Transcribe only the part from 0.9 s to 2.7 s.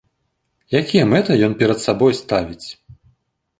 мэты ён перад сабой ставіць?